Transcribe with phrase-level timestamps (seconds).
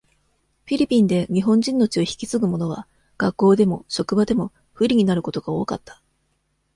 [0.65, 2.87] フィリピンで、日本人の血を引き継ぐものは、
[3.19, 6.01] 学校でも、職場でも、不利になることが多かった。